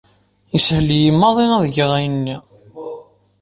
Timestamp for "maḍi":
1.19-1.45